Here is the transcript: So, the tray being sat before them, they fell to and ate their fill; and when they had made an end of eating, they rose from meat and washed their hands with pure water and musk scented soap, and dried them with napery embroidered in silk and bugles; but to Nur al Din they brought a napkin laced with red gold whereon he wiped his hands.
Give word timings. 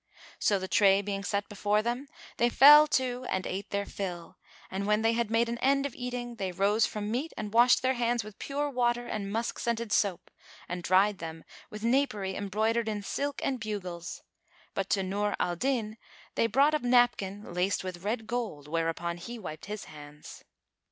So, 0.39 0.57
the 0.57 0.67
tray 0.67 1.03
being 1.03 1.23
sat 1.23 1.47
before 1.47 1.83
them, 1.83 2.07
they 2.37 2.49
fell 2.49 2.87
to 2.87 3.23
and 3.29 3.45
ate 3.45 3.69
their 3.69 3.85
fill; 3.85 4.35
and 4.71 4.87
when 4.87 5.03
they 5.03 5.13
had 5.13 5.29
made 5.29 5.47
an 5.47 5.59
end 5.59 5.85
of 5.85 5.93
eating, 5.93 6.37
they 6.37 6.51
rose 6.51 6.87
from 6.87 7.11
meat 7.11 7.33
and 7.37 7.53
washed 7.53 7.83
their 7.83 7.93
hands 7.93 8.23
with 8.23 8.39
pure 8.39 8.67
water 8.67 9.05
and 9.05 9.31
musk 9.31 9.59
scented 9.59 9.91
soap, 9.91 10.31
and 10.67 10.81
dried 10.81 11.19
them 11.19 11.43
with 11.69 11.83
napery 11.83 12.35
embroidered 12.35 12.89
in 12.89 13.03
silk 13.03 13.41
and 13.45 13.59
bugles; 13.59 14.23
but 14.73 14.89
to 14.89 15.03
Nur 15.03 15.35
al 15.39 15.55
Din 15.55 15.97
they 16.33 16.47
brought 16.47 16.73
a 16.73 16.79
napkin 16.79 17.53
laced 17.53 17.83
with 17.83 18.03
red 18.03 18.25
gold 18.25 18.67
whereon 18.67 19.17
he 19.17 19.37
wiped 19.37 19.65
his 19.67 19.85
hands. 19.85 20.43